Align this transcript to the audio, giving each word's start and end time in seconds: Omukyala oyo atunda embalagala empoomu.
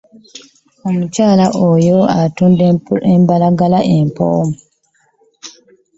Omukyala 0.87 1.45
oyo 1.69 1.97
atunda 2.21 2.63
embalagala 3.15 3.79
empoomu. 3.95 4.55